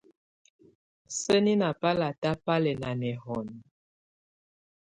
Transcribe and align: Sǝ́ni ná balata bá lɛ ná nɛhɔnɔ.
Sǝ́ni 1.19 1.53
ná 1.61 1.69
balata 1.81 2.31
bá 2.43 2.55
lɛ 2.63 2.73
ná 2.81 2.89
nɛhɔnɔ. 2.99 3.55